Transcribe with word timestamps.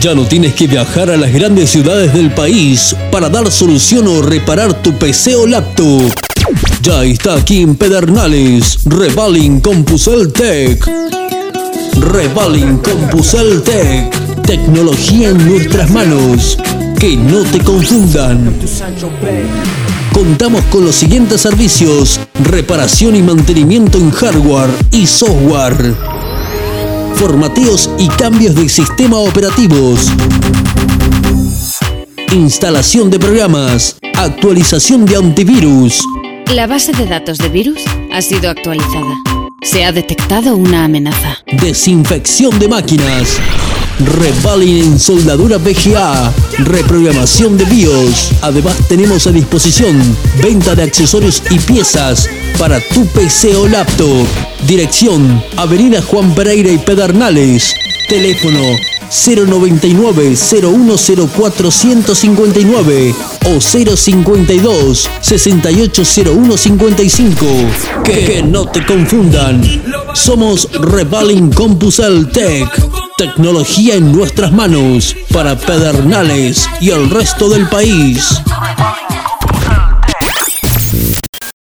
Ya 0.00 0.14
no 0.14 0.24
tienes 0.24 0.54
que 0.54 0.66
viajar 0.66 1.10
a 1.10 1.16
las 1.18 1.30
grandes 1.30 1.68
ciudades 1.68 2.14
del 2.14 2.32
país 2.32 2.96
para 3.12 3.28
dar 3.28 3.52
solución 3.52 4.08
o 4.08 4.22
reparar 4.22 4.72
tu 4.82 4.94
PC 4.94 5.34
o 5.34 5.46
laptop. 5.46 6.10
Ya 6.80 7.04
está 7.04 7.34
aquí 7.34 7.60
en 7.60 7.76
Pedernales, 7.76 8.78
Revaling 8.86 9.60
Compusel 9.60 10.32
Tech. 10.32 10.82
Revaling 11.96 12.78
Compusel 12.78 13.60
Tech. 13.62 14.10
Tecnología 14.42 15.28
en 15.28 15.46
nuestras 15.46 15.90
manos. 15.90 16.56
Que 16.98 17.18
no 17.18 17.42
te 17.42 17.58
confundan. 17.58 18.54
Contamos 20.14 20.62
con 20.70 20.86
los 20.86 20.94
siguientes 20.94 21.42
servicios: 21.42 22.18
reparación 22.44 23.16
y 23.16 23.22
mantenimiento 23.22 23.98
en 23.98 24.10
hardware 24.10 24.70
y 24.92 25.06
software. 25.06 26.09
Formateos 27.14 27.90
y 27.98 28.08
cambios 28.08 28.54
de 28.54 28.68
sistema 28.68 29.18
operativos. 29.18 30.08
Instalación 32.32 33.10
de 33.10 33.18
programas. 33.18 33.96
Actualización 34.16 35.04
de 35.04 35.16
antivirus. 35.16 36.00
La 36.54 36.66
base 36.66 36.92
de 36.92 37.06
datos 37.06 37.38
de 37.38 37.48
virus 37.48 37.80
ha 38.12 38.22
sido 38.22 38.50
actualizada. 38.50 39.14
Se 39.62 39.84
ha 39.84 39.92
detectado 39.92 40.56
una 40.56 40.84
amenaza. 40.84 41.38
Desinfección 41.60 42.58
de 42.58 42.68
máquinas. 42.68 43.38
Revaling 44.06 44.84
en 44.84 44.98
soldadura 44.98 45.58
VGA. 45.58 46.32
Reprogramación 46.58 47.56
de 47.56 47.64
BIOS. 47.64 48.32
Además 48.42 48.76
tenemos 48.88 49.26
a 49.26 49.32
disposición 49.32 49.98
venta 50.42 50.74
de 50.74 50.82
accesorios 50.82 51.42
y 51.50 51.58
piezas 51.58 52.28
para 52.58 52.80
tu 52.80 53.06
PC 53.06 53.56
o 53.56 53.66
laptop. 53.68 54.26
Dirección 54.66 55.42
Avenida 55.56 56.02
Juan 56.02 56.34
Pereira 56.34 56.70
y 56.70 56.76
Pedernales. 56.78 57.74
Teléfono 58.08 58.60
099 59.10 60.36
0104 60.36 61.70
159 61.70 63.14
o 63.46 63.60
052 63.60 65.08
680155. 65.20 67.46
Que, 68.04 68.24
que 68.24 68.42
no 68.42 68.66
te 68.66 68.84
confundan. 68.86 69.62
Somos 70.14 70.68
Revaling 70.72 71.52
Compusel 71.52 72.30
Tech. 72.30 72.68
Tecnología 73.20 73.96
en 73.96 74.12
nuestras 74.12 74.50
manos 74.50 75.14
para 75.30 75.54
Pedernales 75.54 76.66
y 76.80 76.88
el 76.88 77.10
resto 77.10 77.50
del 77.50 77.68
país. 77.68 78.40